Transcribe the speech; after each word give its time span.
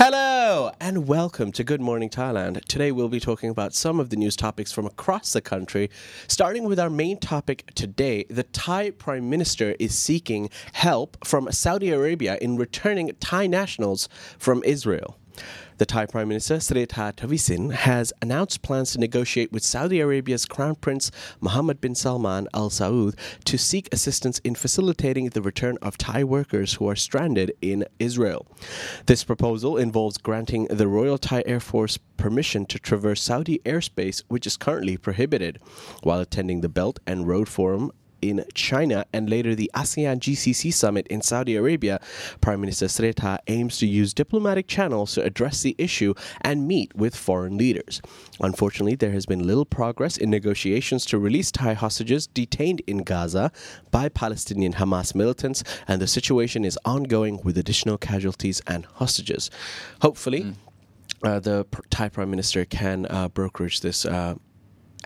Hello 0.00 0.70
and 0.80 1.08
welcome 1.08 1.50
to 1.50 1.64
Good 1.64 1.80
Morning 1.80 2.08
Thailand. 2.08 2.64
Today 2.66 2.92
we'll 2.92 3.08
be 3.08 3.18
talking 3.18 3.50
about 3.50 3.74
some 3.74 3.98
of 3.98 4.10
the 4.10 4.16
news 4.16 4.36
topics 4.36 4.70
from 4.70 4.86
across 4.86 5.32
the 5.32 5.40
country. 5.40 5.90
Starting 6.28 6.62
with 6.62 6.78
our 6.78 6.88
main 6.88 7.18
topic 7.18 7.68
today, 7.74 8.24
the 8.30 8.44
Thai 8.44 8.90
Prime 8.90 9.28
Minister 9.28 9.74
is 9.80 9.98
seeking 9.98 10.50
help 10.72 11.16
from 11.26 11.50
Saudi 11.50 11.90
Arabia 11.90 12.38
in 12.40 12.56
returning 12.56 13.10
Thai 13.18 13.48
nationals 13.48 14.08
from 14.38 14.62
Israel. 14.62 15.18
The 15.78 15.86
Thai 15.86 16.06
Prime 16.06 16.26
Minister 16.26 16.56
Srettha 16.56 17.14
Thavisin 17.14 17.72
has 17.72 18.12
announced 18.20 18.62
plans 18.62 18.92
to 18.92 18.98
negotiate 18.98 19.52
with 19.52 19.62
Saudi 19.62 20.00
Arabia's 20.00 20.44
Crown 20.44 20.74
Prince 20.74 21.12
Mohammed 21.40 21.80
bin 21.80 21.94
Salman 21.94 22.48
Al 22.52 22.68
Saud 22.68 23.16
to 23.44 23.56
seek 23.56 23.88
assistance 23.92 24.40
in 24.40 24.56
facilitating 24.56 25.28
the 25.28 25.40
return 25.40 25.78
of 25.80 25.96
Thai 25.96 26.24
workers 26.24 26.74
who 26.74 26.88
are 26.88 26.96
stranded 26.96 27.52
in 27.62 27.84
Israel. 28.00 28.46
This 29.06 29.22
proposal 29.22 29.76
involves 29.76 30.18
granting 30.18 30.64
the 30.66 30.88
Royal 30.88 31.16
Thai 31.16 31.44
Air 31.46 31.60
Force 31.60 31.98
permission 32.16 32.66
to 32.66 32.78
traverse 32.80 33.22
Saudi 33.22 33.60
airspace, 33.64 34.24
which 34.26 34.46
is 34.46 34.56
currently 34.56 34.96
prohibited, 34.96 35.60
while 36.02 36.18
attending 36.18 36.60
the 36.60 36.68
Belt 36.68 36.98
and 37.06 37.28
Road 37.28 37.48
Forum 37.48 37.92
in 38.22 38.44
China 38.54 39.04
and 39.12 39.28
later 39.28 39.54
the 39.54 39.70
ASEAN 39.74 40.18
GCC 40.18 40.72
summit 40.72 41.06
in 41.08 41.22
Saudi 41.22 41.56
Arabia, 41.56 42.00
Prime 42.40 42.60
Minister 42.60 42.86
Srettha 42.86 43.38
aims 43.46 43.78
to 43.78 43.86
use 43.86 44.14
diplomatic 44.14 44.66
channels 44.66 45.14
to 45.14 45.22
address 45.22 45.62
the 45.62 45.74
issue 45.78 46.14
and 46.40 46.66
meet 46.66 46.94
with 46.94 47.14
foreign 47.14 47.56
leaders. 47.56 48.00
Unfortunately, 48.40 48.94
there 48.94 49.12
has 49.12 49.26
been 49.26 49.46
little 49.46 49.64
progress 49.64 50.16
in 50.16 50.30
negotiations 50.30 51.04
to 51.06 51.18
release 51.18 51.50
Thai 51.50 51.74
hostages 51.74 52.26
detained 52.26 52.82
in 52.86 52.98
Gaza 52.98 53.52
by 53.90 54.08
Palestinian 54.08 54.74
Hamas 54.74 55.14
militants, 55.14 55.62
and 55.86 56.00
the 56.00 56.06
situation 56.06 56.64
is 56.64 56.78
ongoing 56.84 57.40
with 57.42 57.58
additional 57.58 57.98
casualties 57.98 58.62
and 58.66 58.86
hostages. 58.86 59.50
Hopefully, 60.02 60.54
uh, 61.22 61.40
the 61.40 61.66
Thai 61.90 62.08
Prime 62.08 62.30
Minister 62.30 62.64
can 62.64 63.06
uh, 63.06 63.28
brokerage 63.28 63.80
this 63.80 64.04
uh, 64.04 64.34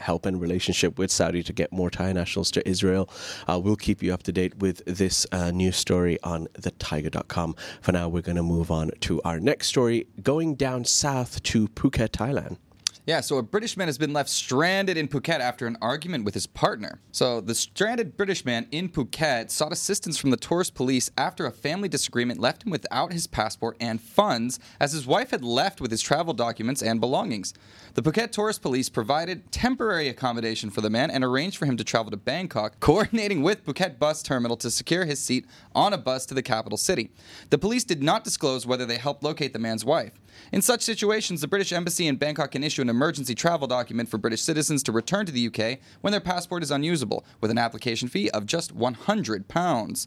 help 0.03 0.27
and 0.27 0.41
relationship 0.41 0.99
with 0.99 1.11
Saudi 1.11 1.43
to 1.43 1.53
get 1.53 1.73
more 1.73 1.91
Thai 1.91 2.13
nationals 2.13 2.51
to 2.53 2.69
Israel. 2.69 3.09
Uh, 3.49 3.61
we'll 3.63 3.77
keep 3.77 4.03
you 4.03 4.13
up 4.13 4.23
to 4.25 4.33
date 4.33 4.59
with 4.59 4.83
this 4.85 5.27
uh, 5.33 5.51
news 5.51 5.77
story 5.77 6.19
on 6.23 6.49
thethaiger.com. 6.59 7.55
For 7.81 7.93
now, 7.93 8.09
we're 8.09 8.23
going 8.23 8.37
to 8.37 8.43
move 8.43 8.71
on 8.71 8.91
to 9.01 9.23
our 9.23 9.41
next 9.41 9.69
story 9.69 10.07
going 10.23 10.55
down 10.55 10.85
south 10.85 11.43
to 11.45 11.69
Phuket, 11.69 12.11
Thailand. 12.11 12.59
Yeah, 13.05 13.21
so 13.21 13.39
a 13.39 13.43
British 13.43 13.77
man 13.77 13.89
has 13.89 13.99
been 13.99 14.13
left 14.13 14.31
stranded 14.31 14.97
in 14.97 15.09
Phuket 15.09 15.41
after 15.41 15.67
an 15.67 15.77
argument 15.83 16.25
with 16.25 16.35
his 16.35 16.47
partner. 16.47 17.01
So 17.11 17.41
the 17.41 17.53
stranded 17.53 18.17
British 18.17 18.45
man 18.45 18.69
in 18.71 18.89
Phuket 18.89 19.51
sought 19.51 19.73
assistance 19.73 20.17
from 20.17 20.31
the 20.31 20.37
tourist 20.37 20.77
police 20.77 21.11
after 21.19 21.45
a 21.45 21.51
family 21.51 21.89
disagreement 21.89 22.39
left 22.39 22.63
him 22.63 22.71
without 22.71 23.13
his 23.13 23.27
passport 23.27 23.77
and 23.81 24.01
funds, 24.01 24.61
as 24.79 24.93
his 24.93 25.05
wife 25.05 25.33
had 25.33 25.43
left 25.43 25.81
with 25.81 25.91
his 25.91 26.01
travel 26.01 26.33
documents 26.33 26.81
and 26.81 27.01
belongings. 27.01 27.53
The 27.95 28.03
Phuket 28.03 28.31
tourist 28.31 28.63
police 28.63 28.89
provided 28.89 29.51
temporary 29.51 30.07
accommodation 30.07 30.71
for 30.71 30.81
the 30.81 30.89
man 30.89 31.11
and 31.11 31.25
arranged 31.25 31.57
for 31.57 31.67
him 31.67 31.77
to 31.79 31.85
travel 31.85 32.13
to 32.13 32.17
Bangkok, 32.17 32.79
coordinating 32.81 33.43
with 33.43 33.67
Phuket 33.67 33.99
bus 33.99 34.23
terminal 34.23 34.57
to 34.59 34.71
secure 34.71 35.07
his 35.07 35.21
seat 35.21 35.45
on 35.75 35.93
a 35.93 35.99
bus 35.99 36.25
to 36.27 36.35
the 36.35 36.43
capital 36.43 36.79
city. 36.79 37.11
The 37.51 37.59
police 37.59 37.83
did 37.83 38.01
not 38.01 38.23
disclose 38.23 38.65
whether 38.65 38.87
they 38.87 38.99
helped 38.99 39.25
locate 39.25 39.53
the 39.53 39.59
man's 39.59 39.85
wife. 39.85 40.13
In 40.53 40.63
such 40.63 40.83
situations, 40.83 41.41
the 41.41 41.49
British 41.49 41.73
Embassy 41.73 42.07
in 42.07 42.17
Bangkok 42.17 42.51
can 42.53 42.63
issue 42.65 42.83
an 42.83 42.89
emergency 42.89 43.35
travel 43.35 43.67
document 43.67 44.09
for 44.09 44.19
British 44.19 44.43
citizens 44.43 44.83
to 44.85 44.93
return 44.93 45.27
to 45.27 45.33
the 45.33 45.47
UK 45.47 45.79
when 46.01 46.11
their 46.13 46.21
passport 46.21 46.63
is 46.63 46.71
unusable, 46.71 47.25
with 47.41 47.51
an 47.51 47.59
application 47.59 48.09
fee 48.09 48.31
of 48.31 48.47
just 48.47 48.77
£100. 48.77 50.07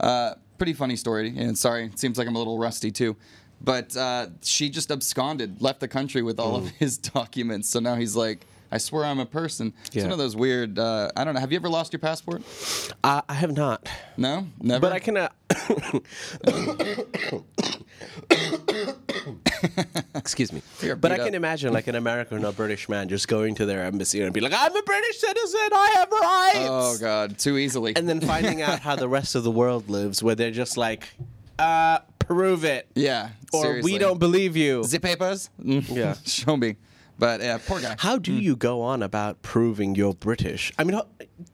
Uh, 0.00 0.34
pretty 0.58 0.72
funny 0.72 0.96
story, 0.96 1.34
and 1.36 1.56
sorry, 1.56 1.86
it 1.86 1.98
seems 1.98 2.18
like 2.18 2.26
I'm 2.28 2.34
a 2.36 2.38
little 2.38 2.58
rusty 2.58 2.90
too. 2.90 3.16
But 3.60 3.96
uh, 3.96 4.26
she 4.42 4.68
just 4.68 4.90
absconded, 4.90 5.62
left 5.62 5.80
the 5.80 5.88
country 5.88 6.20
with 6.22 6.38
all 6.38 6.56
of 6.56 6.68
his 6.70 6.98
documents. 6.98 7.68
So 7.70 7.80
now 7.80 7.94
he's 7.94 8.14
like, 8.14 8.46
I 8.70 8.78
swear 8.78 9.04
I'm 9.04 9.20
a 9.20 9.24
person. 9.26 9.72
It's 9.92 10.02
one 10.02 10.10
of 10.12 10.18
those 10.18 10.34
weird. 10.36 10.78
Uh, 10.78 11.08
I 11.16 11.24
don't 11.24 11.34
know. 11.34 11.40
Have 11.40 11.52
you 11.52 11.56
ever 11.56 11.68
lost 11.68 11.92
your 11.92 12.00
passport? 12.00 12.42
Uh, 13.04 13.22
I 13.28 13.34
have 13.34 13.52
not, 13.56 13.88
No, 14.16 14.48
never. 14.60 14.80
but 14.80 14.92
I 14.92 14.98
can. 14.98 15.16
Uh, 15.16 15.28
Excuse 20.14 20.52
me. 20.52 20.62
You're 20.82 20.96
But 20.96 21.12
I 21.12 21.16
beat 21.16 21.24
can 21.24 21.28
up. 21.34 21.36
imagine 21.36 21.72
like 21.72 21.86
an 21.86 21.94
American 21.94 22.44
or 22.44 22.48
a 22.48 22.52
British 22.52 22.88
man 22.88 23.08
just 23.08 23.28
going 23.28 23.54
to 23.56 23.66
their 23.66 23.82
embassy 23.84 24.20
and 24.22 24.32
be 24.32 24.40
like, 24.40 24.52
I'm 24.54 24.74
a 24.74 24.82
British 24.82 25.18
citizen, 25.18 25.68
I 25.72 25.90
have 25.94 26.10
rights. 26.10 26.68
Oh 26.70 26.96
God, 27.00 27.38
too 27.38 27.56
easily. 27.58 27.94
and 27.96 28.08
then 28.08 28.20
finding 28.20 28.62
out 28.62 28.80
how 28.80 28.96
the 28.96 29.08
rest 29.08 29.34
of 29.34 29.44
the 29.44 29.50
world 29.50 29.88
lives, 29.88 30.22
where 30.22 30.34
they're 30.34 30.50
just 30.50 30.76
like, 30.76 31.08
uh, 31.58 31.98
prove 32.18 32.64
it, 32.64 32.88
yeah, 32.94 33.30
or 33.52 33.62
seriously. 33.62 33.92
we 33.92 33.98
don't 33.98 34.18
believe 34.18 34.56
you. 34.56 34.82
Zip 34.84 35.02
papers. 35.02 35.50
Mm. 35.62 35.94
Yeah. 35.94 36.14
show 36.26 36.56
me. 36.56 36.76
But 37.18 37.40
yeah, 37.40 37.58
poor 37.64 37.80
guy. 37.80 37.96
How 37.98 38.18
do 38.18 38.32
you 38.32 38.56
go 38.56 38.82
on 38.82 39.02
about 39.02 39.40
proving 39.42 39.94
you're 39.94 40.14
British? 40.14 40.72
I 40.78 40.84
mean, 40.84 41.00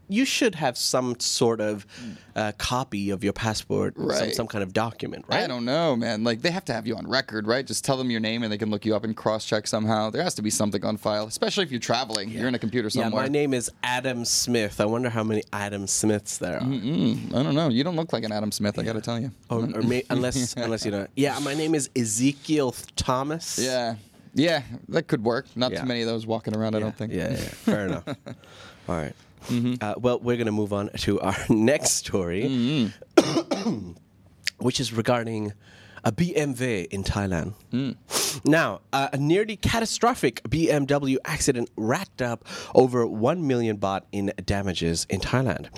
you 0.08 0.24
should 0.24 0.56
have 0.56 0.76
some 0.76 1.18
sort 1.20 1.60
of 1.60 1.86
uh, 2.34 2.52
copy 2.58 3.10
of 3.10 3.22
your 3.22 3.32
passport, 3.32 3.94
some, 3.96 4.06
Right. 4.08 4.34
some 4.34 4.46
kind 4.48 4.62
of 4.64 4.72
document, 4.72 5.24
right? 5.28 5.44
I 5.44 5.46
don't 5.46 5.64
know, 5.64 5.94
man. 5.96 6.24
Like 6.24 6.42
they 6.42 6.50
have 6.50 6.64
to 6.66 6.72
have 6.72 6.86
you 6.86 6.96
on 6.96 7.06
record, 7.08 7.46
right? 7.46 7.64
Just 7.66 7.84
tell 7.84 7.96
them 7.96 8.10
your 8.10 8.20
name 8.20 8.42
and 8.42 8.52
they 8.52 8.58
can 8.58 8.70
look 8.70 8.84
you 8.84 8.94
up 8.96 9.04
and 9.04 9.16
cross-check 9.16 9.66
somehow. 9.66 10.10
There 10.10 10.22
has 10.22 10.34
to 10.34 10.42
be 10.42 10.50
something 10.50 10.84
on 10.84 10.96
file, 10.96 11.26
especially 11.26 11.64
if 11.64 11.70
you're 11.70 11.80
traveling. 11.80 12.28
You're 12.30 12.48
in 12.48 12.54
a 12.54 12.58
computer 12.58 12.90
somewhere. 12.90 13.10
Yeah, 13.22 13.28
my 13.28 13.32
name 13.32 13.54
is 13.54 13.70
Adam 13.84 14.24
Smith. 14.24 14.80
I 14.80 14.84
wonder 14.84 15.10
how 15.10 15.22
many 15.24 15.42
Adam 15.52 15.86
Smiths 15.86 16.38
there 16.38 16.56
are. 16.56 16.60
Mm, 16.60 17.34
I 17.34 17.42
don't 17.42 17.54
know. 17.54 17.68
You 17.68 17.84
don't 17.84 17.96
look 17.96 18.12
like 18.12 18.24
an 18.24 18.32
Adam 18.32 18.50
Smith. 18.52 18.78
I 18.78 18.82
got 18.82 18.94
to 18.94 19.00
tell 19.00 19.20
you. 19.20 19.30
Or, 19.48 19.60
or 19.60 19.82
may, 19.82 20.02
unless, 20.10 20.54
unless 20.56 20.84
you 20.84 20.90
know. 20.90 21.06
Yeah, 21.16 21.38
my 21.38 21.54
name 21.54 21.74
is 21.74 21.88
Ezekiel 21.96 22.74
Thomas. 22.96 23.58
Yeah, 23.58 23.94
yeah, 24.34 24.62
that 24.88 25.06
could 25.08 25.22
work. 25.24 25.46
Not 25.56 25.72
Yeah. 25.72 25.80
too 25.82 25.86
many 25.86 26.00
of 26.02 26.06
those 26.08 26.26
walking 26.26 26.56
around. 26.56 26.74
I 26.74 26.80
don't 26.80 26.96
think. 26.96 27.12
Yeah, 27.12 27.30
yeah, 27.30 27.36
yeah. 27.36 27.36
fair 27.36 27.86
enough. 27.86 28.04
All 28.88 28.96
right. 28.96 29.14
Mm-hmm. 29.48 29.74
Uh, 29.80 29.94
well, 29.98 30.20
we're 30.20 30.36
going 30.36 30.46
to 30.46 30.52
move 30.52 30.72
on 30.72 30.88
to 30.98 31.20
our 31.20 31.36
next 31.48 31.92
story, 31.92 32.44
Mm-hmm. 32.44 33.92
which 34.58 34.78
is 34.80 34.92
regarding 34.92 35.52
a 36.04 36.10
BMW 36.12 36.86
in 36.86 37.04
Thailand. 37.04 37.54
Mm. 37.72 37.96
Now, 38.44 38.80
uh, 38.92 39.08
a 39.12 39.18
nearly 39.18 39.56
catastrophic 39.56 40.42
BMW 40.44 41.16
accident 41.24 41.70
racked 41.76 42.20
up 42.22 42.44
over 42.74 43.06
1 43.06 43.46
million 43.46 43.78
baht 43.78 44.00
in 44.10 44.32
damages 44.44 45.06
in 45.08 45.20
Thailand. 45.20 45.68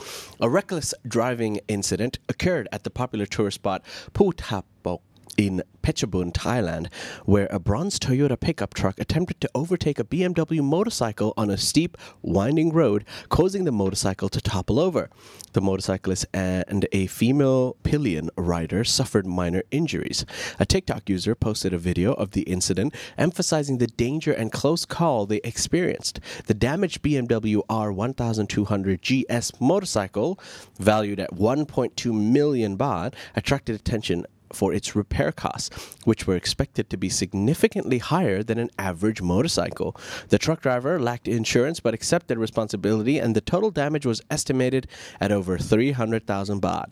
A 0.41 0.49
reckless 0.49 0.95
driving 1.07 1.61
incident 1.69 2.19
occurred 2.29 2.69
at 2.73 2.85
the 2.85 2.91
popular 2.91 3.27
tourist 3.27 3.57
spot 3.57 3.83
Phu 4.15 4.35
Thap 4.35 4.65
Boek 4.83 5.01
in 5.37 5.63
Phetchabun, 5.83 6.33
Thailand, 6.33 6.93
where 7.25 7.47
a 7.51 7.59
bronze 7.59 7.99
Toyota 7.99 8.39
pickup 8.39 8.73
truck 8.75 8.99
attempted 8.99 9.41
to 9.41 9.51
overtake 9.55 9.99
a 9.99 10.05
BMW 10.05 10.63
motorcycle 10.63 11.35
on 11.37 11.51
a 11.51 11.59
steep, 11.59 11.97
winding 12.23 12.73
road, 12.73 13.05
causing 13.29 13.65
the 13.65 13.73
motorcycle 13.73 14.29
to 14.31 14.41
topple 14.41 14.81
over. 14.81 15.11
The 15.53 15.61
motorcyclist 15.61 16.27
and 16.33 16.87
a 16.93 17.07
female 17.07 17.77
pillion 17.83 18.31
rider 18.37 18.83
suffered 18.85 19.27
minor 19.27 19.63
injuries. 19.71 20.25
A 20.59 20.67
TikTok 20.67 21.09
user 21.09 21.35
posted 21.35 21.73
a 21.73 21.79
video 21.79 22.13
of 22.15 22.33
the 22.33 22.43
incident, 22.43 22.95
emphasizing 23.19 23.79
the 23.79 23.87
danger 23.87 24.33
and 24.33 24.51
close 24.51 24.85
call 24.85 25.27
they 25.27 25.41
experienced. 25.45 26.19
The 26.47 26.55
damaged 26.55 27.03
BMW 27.03 27.61
R1200 27.69 29.01
GS 29.01 29.61
motorcycle, 29.61 30.41
valued 30.79 31.21
at 31.21 31.33
1.2 31.33 32.13
million 32.13 32.79
baht, 32.79 33.15
attracted 33.37 33.77
attention 33.77 34.27
for 34.55 34.73
its 34.73 34.97
repair 34.97 35.33
costs, 35.33 35.71
which 36.05 36.27
were 36.27 36.37
expected 36.37 36.89
to 36.91 36.97
be 36.97 37.09
significantly 37.09 37.99
higher 37.99 38.43
than 38.43 38.59
an 38.59 38.71
average 38.79 39.21
motorcycle. 39.21 39.97
The 40.29 40.39
truck 40.39 40.61
driver 40.61 40.99
lacked 41.01 41.29
insurance 41.29 41.81
but 41.81 41.95
accepted 41.95 42.39
responsibility, 42.39 43.19
and 43.19 43.35
the 43.35 43.41
total 43.41 43.71
damage 43.71 44.07
was 44.07 44.23
estimated 44.31 44.87
at 45.21 45.33
over 45.33 45.59
300,000 45.59 46.61
baht. 46.61 46.87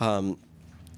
Um, 0.00 0.38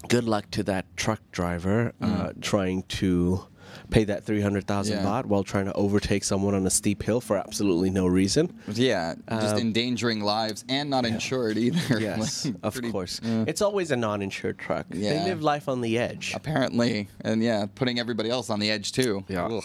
good 0.09 0.25
luck 0.25 0.51
to 0.53 0.63
that 0.65 0.85
truck 0.97 1.21
driver 1.33 1.93
uh, 2.01 2.33
trying 2.41 2.83
to 2.85 3.47
pay 3.91 4.05
that 4.05 4.25
300,000 4.25 4.97
Yeah. 4.99 5.05
baht 5.05 5.27
while 5.27 5.43
trying 5.45 5.65
to 5.67 5.73
overtake 5.75 6.25
someone 6.25 6.55
on 6.55 6.67
a 6.67 6.71
steep 6.71 7.03
hill 7.03 7.21
for 7.21 7.37
absolutely 7.37 7.91
no 7.91 8.07
reason. 8.07 8.53
Yeah, 8.73 9.15
just 9.31 9.57
endangering 9.57 10.21
lives 10.21 10.65
and 10.69 10.91
not 10.91 11.05
insured 11.07 11.57
either. 11.59 11.75
Um, 11.97 12.03
Yes, 12.03 12.47
Like, 12.47 12.55
of 12.63 12.73
pretty- 12.75 12.91
course. 12.93 13.21
It's 13.25 13.63
always 13.63 13.91
a 13.91 13.97
non 13.97 14.23
insured 14.23 14.59
truck. 14.59 14.87
Yeah. 14.93 15.13
They 15.15 15.31
live 15.31 15.43
life 15.43 15.69
on 15.69 15.81
the 15.81 15.99
edge. 15.99 16.33
Apparently, 16.35 17.09
and 17.23 17.43
yeah, 17.43 17.67
putting 17.75 17.99
everybody 17.99 18.31
else 18.31 18.51
on 18.51 18.61
the 18.61 18.71
edge 18.71 18.93
too. 18.93 19.25
Ugh. 19.35 19.63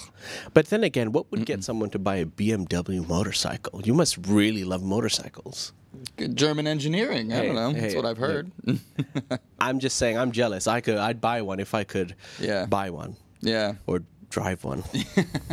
But 0.54 0.68
then 0.68 0.83
again, 0.83 1.12
what 1.12 1.30
would 1.31 1.45
get 1.45 1.63
someone 1.63 1.89
to 1.92 2.00
buy 2.00 2.18
a 2.18 2.25
BMW 2.25 3.07
motorcycle? 3.07 3.81
You 3.83 3.94
must 3.94 4.18
really 4.28 4.63
love 4.63 4.81
motorcycles. 4.83 5.74
Good 6.18 6.36
German 6.36 6.68
engineering. 6.68 7.33
I 7.33 7.38
Hey, 7.38 7.45
don't 7.48 7.56
know. 7.56 7.72
hey, 7.72 7.80
That's 7.81 7.95
what 7.95 8.06
I've 8.06 8.18
heard. 8.18 8.51
I'm 9.60 9.80
just 9.80 9.98
saying, 9.98 10.18
I'm 10.18 10.31
jealous. 10.31 10.68
I 10.68 10.81
could, 10.81 10.98
I'd 10.98 11.19
buy 11.19 11.42
one 11.42 11.60
if 11.60 11.74
I 11.74 11.83
could 11.83 12.16
Yeah. 12.39 12.66
buy 12.66 12.89
one 12.89 13.16
yeah. 13.41 13.74
or 13.88 14.01
drive 14.30 14.63
one. 14.63 14.83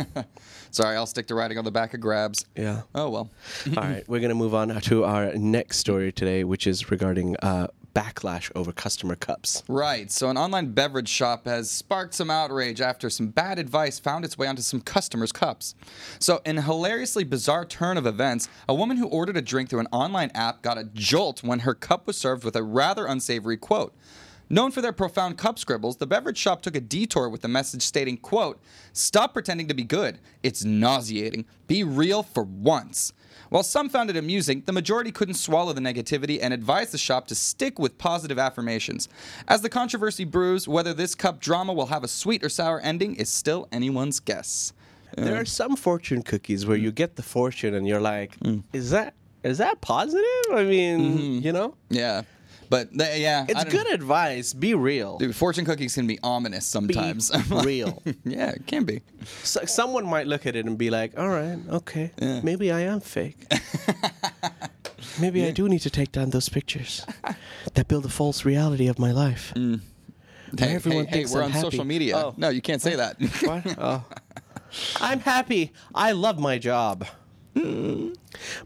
Sorry, 0.71 0.95
I'll 0.95 1.07
stick 1.07 1.27
to 1.27 1.35
riding 1.35 1.57
on 1.57 1.65
the 1.65 1.71
back 1.71 1.93
of 1.93 1.99
grabs. 1.99 2.45
yeah. 2.55 2.83
Oh 2.93 3.09
well. 3.09 3.31
All 3.77 3.83
right, 3.83 4.07
we're 4.07 4.19
going 4.19 4.29
to 4.29 4.35
move 4.35 4.53
on 4.53 4.69
to 4.81 5.03
our 5.03 5.33
next 5.33 5.77
story 5.77 6.11
today, 6.11 6.43
which 6.43 6.67
is 6.67 6.91
regarding 6.91 7.35
uh, 7.37 7.67
backlash 7.97 8.51
over 8.53 8.71
customer 8.71 9.15
cups. 9.15 9.63
Right. 9.67 10.11
So, 10.11 10.29
an 10.29 10.37
online 10.37 10.73
beverage 10.73 11.09
shop 11.09 11.45
has 11.45 11.71
sparked 11.71 12.13
some 12.13 12.29
outrage 12.29 12.79
after 12.79 13.09
some 13.09 13.29
bad 13.29 13.57
advice 13.57 13.97
found 13.97 14.23
its 14.23 14.37
way 14.37 14.45
onto 14.45 14.61
some 14.61 14.81
customers' 14.81 15.31
cups. 15.31 15.73
So, 16.19 16.41
in 16.45 16.59
a 16.59 16.61
hilariously 16.61 17.23
bizarre 17.23 17.65
turn 17.65 17.97
of 17.97 18.05
events, 18.05 18.49
a 18.69 18.75
woman 18.75 18.97
who 18.97 19.07
ordered 19.07 19.37
a 19.37 19.41
drink 19.41 19.69
through 19.69 19.79
an 19.79 19.87
online 19.91 20.29
app 20.35 20.61
got 20.61 20.77
a 20.77 20.83
jolt 20.83 21.41
when 21.43 21.59
her 21.59 21.73
cup 21.73 22.05
was 22.05 22.17
served 22.17 22.43
with 22.43 22.55
a 22.55 22.61
rather 22.61 23.07
unsavory 23.07 23.57
quote. 23.57 23.95
Known 24.49 24.71
for 24.71 24.81
their 24.81 24.93
profound 24.93 25.37
cup 25.37 25.59
scribbles, 25.59 25.97
the 25.97 26.07
beverage 26.07 26.37
shop 26.37 26.61
took 26.61 26.75
a 26.75 26.79
detour 26.81 27.27
with 27.29 27.41
the 27.41 27.47
message 27.47 27.81
stating, 27.81 28.17
quote, 28.17 28.61
Stop 28.93 29.33
pretending 29.33 29.67
to 29.67 29.73
be 29.73 29.83
good. 29.83 30.19
It's 30.41 30.63
nauseating. 30.63 31.45
Be 31.67 31.83
real 31.83 32.23
for 32.23 32.43
once. 32.43 33.11
While 33.49 33.63
some 33.63 33.89
found 33.89 34.09
it 34.09 34.17
amusing, 34.17 34.63
the 34.65 34.73
majority 34.73 35.11
couldn't 35.11 35.35
swallow 35.35 35.73
the 35.73 35.81
negativity 35.81 36.39
and 36.41 36.53
advised 36.53 36.91
the 36.91 36.97
shop 36.97 37.27
to 37.27 37.35
stick 37.35 37.79
with 37.79 37.97
positive 37.97 38.39
affirmations. 38.39 39.07
As 39.47 39.61
the 39.61 39.69
controversy 39.69 40.25
brews, 40.25 40.67
whether 40.67 40.93
this 40.93 41.15
cup 41.15 41.39
drama 41.39 41.73
will 41.73 41.85
have 41.87 42.03
a 42.03 42.07
sweet 42.07 42.43
or 42.43 42.49
sour 42.49 42.79
ending 42.81 43.15
is 43.15 43.29
still 43.29 43.67
anyone's 43.71 44.19
guess. 44.19 44.73
There 45.15 45.39
are 45.39 45.45
some 45.45 45.75
fortune 45.75 46.21
cookies 46.21 46.65
where 46.65 46.77
you 46.77 46.91
get 46.91 47.15
the 47.15 47.23
fortune 47.23 47.73
and 47.73 47.87
you're 47.87 48.01
like, 48.01 48.37
mm. 48.39 48.63
is 48.73 48.91
that 48.91 49.15
is 49.43 49.59
that 49.59 49.81
positive? 49.81 50.23
I 50.51 50.63
mean, 50.63 50.99
mm-hmm. 50.99 51.45
you 51.45 51.53
know, 51.53 51.75
Yeah. 51.89 52.23
But 52.69 52.91
th- 52.97 53.19
yeah, 53.19 53.45
it's 53.47 53.63
good 53.65 53.87
advice. 53.87 54.53
Be 54.53 54.73
real. 54.73 55.17
Dude, 55.17 55.35
fortune 55.35 55.65
cookies 55.65 55.95
can 55.95 56.07
be 56.07 56.19
ominous 56.23 56.65
Be 56.65 56.71
sometimes. 56.93 57.31
real. 57.49 58.01
yeah, 58.23 58.51
it 58.51 58.67
can 58.67 58.83
be. 58.83 59.01
So, 59.43 59.65
someone 59.65 60.05
might 60.05 60.27
look 60.27 60.45
at 60.45 60.55
it 60.55 60.65
and 60.65 60.77
be 60.77 60.89
like, 60.89 61.17
"All 61.17 61.29
right, 61.29 61.57
okay, 61.69 62.11
maybe 62.43 62.71
I 62.71 62.81
am 62.81 62.99
fake. 62.99 63.37
maybe 65.19 65.45
I 65.45 65.51
do 65.51 65.69
need 65.69 65.81
to 65.81 65.89
take 65.89 66.11
down 66.11 66.31
those 66.31 66.49
pictures 66.49 67.05
that 67.73 67.87
build 67.87 68.05
a 68.05 68.09
false 68.09 68.45
reality 68.45 68.87
of 68.87 68.99
my 68.99 69.11
life." 69.11 69.53
Mm. 69.55 69.81
Hey, 70.57 70.75
everyone 70.75 71.05
hey, 71.05 71.11
thinks 71.11 71.31
hey, 71.31 71.35
we're 71.35 71.43
I'm 71.43 71.51
on 71.55 71.61
social 71.61 71.79
happy. 71.79 71.87
media. 71.87 72.17
Oh. 72.17 72.33
No, 72.37 72.49
you 72.49 72.61
can't 72.61 72.81
say 72.81 72.95
that. 72.95 73.19
What? 73.43 73.75
Oh. 73.77 74.05
I'm 75.01 75.19
happy. 75.19 75.71
I 75.93 76.11
love 76.13 76.39
my 76.39 76.57
job. 76.57 77.05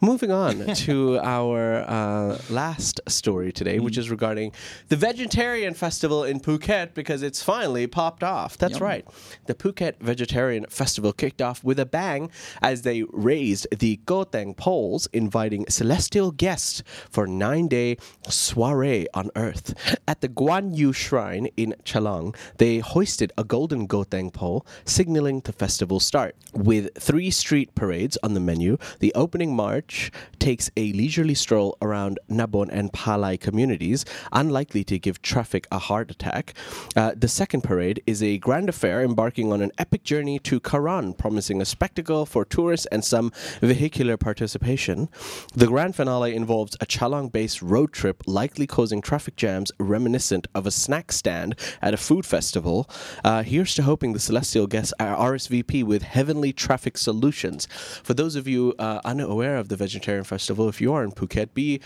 Moving 0.03 0.31
on 0.31 0.65
to 0.87 1.19
our 1.19 1.85
uh, 1.87 2.39
last 2.49 3.01
story 3.07 3.51
today, 3.51 3.77
which 3.77 3.99
is 3.99 4.09
regarding 4.09 4.51
the 4.87 4.95
Vegetarian 4.95 5.75
Festival 5.75 6.23
in 6.23 6.39
Phuket 6.39 6.95
because 6.95 7.21
it's 7.21 7.43
finally 7.43 7.85
popped 7.85 8.23
off. 8.23 8.57
That's 8.57 8.79
Yum. 8.79 8.81
right. 8.81 9.05
The 9.45 9.53
Phuket 9.53 9.99
Vegetarian 9.99 10.65
Festival 10.69 11.13
kicked 11.13 11.39
off 11.39 11.63
with 11.63 11.79
a 11.79 11.85
bang 11.85 12.31
as 12.63 12.81
they 12.81 13.03
raised 13.11 13.67
the 13.77 13.97
Goteng 14.05 14.57
poles, 14.57 15.07
inviting 15.13 15.67
celestial 15.69 16.31
guests 16.31 16.81
for 17.07 17.27
nine 17.27 17.67
day 17.67 17.97
soiree 18.27 19.05
on 19.13 19.29
Earth. 19.35 19.99
At 20.07 20.21
the 20.21 20.29
Guan 20.29 20.75
Yu 20.75 20.93
Shrine 20.93 21.47
in 21.57 21.75
Chalong, 21.83 22.35
they 22.57 22.79
hoisted 22.79 23.31
a 23.37 23.43
golden 23.43 23.87
Goteng 23.87 24.33
pole, 24.33 24.65
signaling 24.83 25.41
the 25.41 25.53
festival 25.53 25.99
start. 25.99 26.35
With 26.53 26.89
three 26.99 27.29
street 27.29 27.75
parades 27.75 28.17
on 28.23 28.33
the 28.33 28.39
menu, 28.39 28.79
the 28.97 29.13
opening 29.13 29.55
march 29.55 29.90
takes 30.39 30.69
a 30.75 30.91
leisurely 30.93 31.35
stroll 31.35 31.77
around 31.81 32.19
Nabon 32.29 32.69
and 32.71 32.91
Palai 32.91 33.39
communities, 33.39 34.05
unlikely 34.31 34.83
to 34.85 34.97
give 34.97 35.21
traffic 35.21 35.67
a 35.71 35.79
heart 35.79 36.11
attack. 36.11 36.53
Uh, 36.95 37.13
the 37.15 37.27
second 37.27 37.61
parade 37.61 38.01
is 38.07 38.23
a 38.23 38.37
grand 38.37 38.69
affair 38.69 39.03
embarking 39.03 39.51
on 39.51 39.61
an 39.61 39.71
epic 39.77 40.03
journey 40.03 40.39
to 40.39 40.59
Karon, 40.59 41.13
promising 41.17 41.61
a 41.61 41.65
spectacle 41.65 42.25
for 42.25 42.43
tourists 42.45 42.87
and 42.91 43.03
some 43.03 43.31
vehicular 43.61 44.17
participation. 44.17 45.09
The 45.53 45.67
grand 45.67 45.95
finale 45.95 46.35
involves 46.35 46.75
a 46.81 46.85
Chalong 46.85 47.31
based 47.31 47.61
road 47.61 47.93
trip, 47.93 48.23
likely 48.25 48.67
causing 48.67 49.01
traffic 49.01 49.35
jams 49.35 49.71
reminiscent 49.79 50.47
of 50.55 50.65
a 50.65 50.71
snack 50.71 51.11
stand 51.11 51.55
at 51.81 51.93
a 51.93 51.97
food 51.97 52.25
festival. 52.25 52.89
Uh, 53.23 53.43
here's 53.43 53.75
to 53.75 53.83
hoping 53.83 54.13
the 54.13 54.19
celestial 54.19 54.67
guests 54.67 54.93
are 54.99 55.15
RSVP 55.15 55.83
with 55.83 56.03
heavenly 56.03 56.53
traffic 56.53 56.97
solutions. 56.97 57.67
For 58.03 58.13
those 58.13 58.35
of 58.35 58.47
you 58.47 58.73
uh, 58.79 59.01
unaware 59.05 59.57
of 59.57 59.69
the 59.69 59.75
Vegetarian 59.81 60.23
Festival, 60.23 60.69
if 60.69 60.79
you 60.79 60.93
are 60.93 61.03
in 61.03 61.11
Phuket, 61.11 61.53
be 61.53 61.81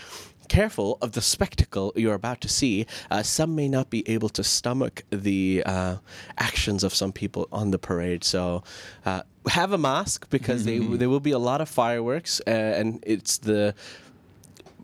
careful 0.48 0.98
of 1.00 1.12
the 1.12 1.20
spectacle 1.20 1.92
you're 1.96 2.14
about 2.14 2.40
to 2.40 2.48
see. 2.48 2.86
Uh, 3.10 3.22
some 3.22 3.54
may 3.54 3.68
not 3.68 3.90
be 3.90 4.08
able 4.08 4.28
to 4.28 4.44
stomach 4.44 5.02
the 5.10 5.62
uh, 5.66 5.96
actions 6.38 6.84
of 6.84 6.94
some 6.94 7.12
people 7.12 7.48
on 7.50 7.70
the 7.70 7.78
parade, 7.78 8.22
so 8.22 8.62
uh, 9.04 9.22
have 9.48 9.72
a 9.72 9.78
mask 9.78 10.28
because 10.30 10.64
they, 10.64 10.78
there 10.78 11.08
will 11.08 11.20
be 11.20 11.32
a 11.32 11.38
lot 11.38 11.60
of 11.60 11.68
fireworks, 11.68 12.40
uh, 12.46 12.50
and 12.50 13.02
it's 13.06 13.38
the 13.38 13.74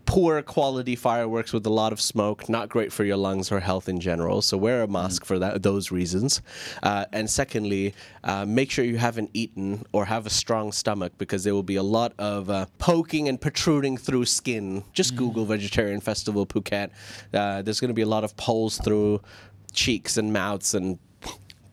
poor 0.07 0.43
quality 0.43 0.97
fireworks 0.97 1.53
with 1.53 1.67
a 1.67 1.71
lot 1.71 1.93
of 1.93 2.01
smoke, 2.01 2.49
not 2.49 2.69
great 2.69 2.93
for 2.93 3.05
your 3.05 3.17
lungs 3.17 3.51
or 3.51 3.61
health 3.61 3.89
in 3.89 4.01
general. 4.01 4.43
So 4.43 4.57
wear 4.57 4.83
a 4.83 4.89
mask 4.89 5.25
for 5.25 5.39
that 5.39 5.63
those 5.63 5.91
reasons. 5.91 6.43
Uh, 6.83 7.05
and 7.13 7.29
secondly, 7.29 7.95
uh, 8.25 8.45
make 8.47 8.71
sure 8.71 8.85
you 8.85 8.99
haven't 8.99 9.31
eaten 9.33 9.85
or 9.93 10.05
have 10.05 10.27
a 10.27 10.31
strong 10.31 10.73
stomach 10.73 11.13
because 11.19 11.45
there 11.45 11.55
will 11.55 11.63
be 11.63 11.77
a 11.77 11.83
lot 11.83 12.13
of 12.19 12.51
uh, 12.51 12.67
poking 12.79 13.29
and 13.29 13.41
protruding 13.41 13.97
through 13.97 14.25
skin. 14.25 14.85
Just 14.93 15.17
Google 15.17 15.45
Vegetarian 15.45 16.01
Festival 16.01 16.47
Phuket. 16.47 16.91
Uh, 17.33 17.63
there's 17.63 17.81
going 17.81 17.89
to 17.89 17.95
be 17.95 18.03
a 18.03 18.07
lot 18.07 18.25
of 18.25 18.37
poles 18.37 18.79
through 18.79 19.21
cheeks 19.73 20.17
and 20.17 20.33
mouths 20.33 20.75
and 20.75 20.99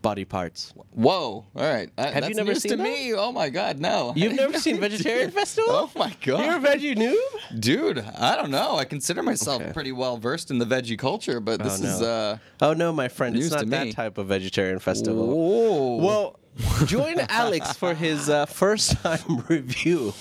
body 0.01 0.25
parts. 0.25 0.73
Whoa! 0.91 1.45
All 1.55 1.63
right. 1.73 1.89
That- 1.97 2.13
Have 2.13 2.29
you 2.29 2.35
never 2.35 2.51
news 2.53 2.61
seen 2.63 2.71
to 2.71 2.77
that? 2.77 2.83
me? 2.83 3.13
Oh 3.13 3.31
my 3.31 3.49
God, 3.49 3.79
no. 3.79 4.13
You've 4.15 4.33
never 4.35 4.57
seen 4.59 4.79
Vegetarian 4.79 5.31
Festival? 5.41 5.71
Oh 5.71 5.91
my 5.95 6.15
God. 6.21 6.43
You're 6.45 6.55
a 6.57 6.59
veggie 6.59 6.95
noob? 6.97 7.59
Dude, 7.59 7.99
I 7.99 8.35
don't 8.35 8.51
know. 8.51 8.75
I 8.77 8.85
consider 8.85 9.21
myself 9.23 9.61
Okay. 9.61 9.73
pretty 9.73 9.91
well 9.91 10.17
versed 10.17 10.51
in 10.51 10.57
the 10.57 10.65
veggie 10.65 10.97
culture, 10.97 11.39
but 11.39 11.61
this 11.61 11.81
is 11.81 12.01
no. 12.01 12.07
uh 12.07 12.37
Oh 12.61 12.73
no, 12.73 12.91
my 12.91 13.07
friend, 13.07 13.35
it's 13.35 13.51
not 13.51 13.67
that 13.69 13.91
type 13.93 14.17
of 14.17 14.27
vegetarian 14.27 14.79
festival. 14.79 15.27
Whoa. 15.27 15.95
Well, 16.05 16.39
join 16.85 17.19
Alex 17.29 17.73
for 17.73 17.93
his 17.93 18.29
uh, 18.29 18.45
first 18.45 19.01
time 19.01 19.43
review 19.49 20.13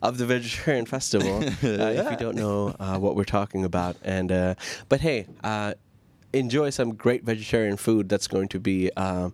of 0.00 0.16
the 0.18 0.26
vegetarian 0.26 0.86
festival. 0.86 1.38
Uh, 1.42 1.50
If 1.62 2.10
you 2.12 2.16
don't 2.16 2.36
know 2.36 2.74
uh, 2.78 2.98
what 2.98 3.16
we're 3.16 3.24
talking 3.24 3.64
about, 3.64 3.96
and 4.02 4.30
uh, 4.30 4.54
but 4.88 5.00
hey, 5.00 5.26
uh, 5.42 5.74
enjoy 6.32 6.70
some 6.70 6.94
great 6.94 7.24
vegetarian 7.24 7.76
food 7.76 8.08
that's 8.08 8.26
going 8.26 8.48
to 8.48 8.60
be. 8.60 8.90
Uh, 8.96 9.30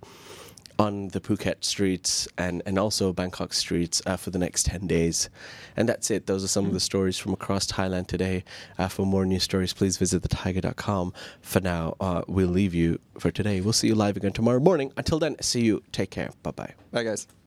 on 0.79 1.09
the 1.09 1.21
Phuket 1.21 1.65
streets 1.65 2.27
and, 2.37 2.63
and 2.67 2.79
also 2.79 3.13
Bangkok 3.13 3.53
streets 3.53 4.03
uh, 4.07 4.17
for 4.17 4.31
the 4.31 4.39
next 4.39 4.67
10 4.67 4.87
days. 4.87 5.31
And 5.77 5.89
that's 5.89 6.11
it. 6.11 6.27
Those 6.27 6.45
are 6.45 6.49
some 6.49 6.67
of 6.67 6.73
the 6.73 6.81
stories 6.81 7.19
from 7.19 7.33
across 7.33 7.67
Thailand 7.67 8.07
today. 8.09 8.45
Uh, 8.79 8.89
for 8.89 9.07
more 9.07 9.25
news 9.25 9.45
stories, 9.45 9.73
please 9.73 9.97
visit 9.97 10.23
thethaiger.com. 10.23 11.13
For 11.43 11.61
now, 11.61 11.97
uh, 12.01 12.23
we'll 12.27 12.49
leave 12.49 12.75
you 12.75 12.99
for 13.19 13.31
today. 13.31 13.61
We'll 13.61 13.73
see 13.73 13.89
you 13.89 13.95
live 13.95 14.17
again 14.17 14.33
tomorrow 14.33 14.61
morning. 14.61 14.93
Until 14.97 15.19
then, 15.19 15.37
see 15.41 15.63
you. 15.63 15.83
Take 15.93 16.11
care. 16.11 16.31
Bye 16.43 16.51
bye. 16.51 16.75
Bye 16.91 17.05
guys. 17.05 17.27